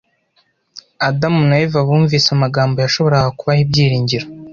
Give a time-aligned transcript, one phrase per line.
[1.07, 4.25] Adamu na Eva bumvise amagambo yashoboraga kubaha ibyiringiro.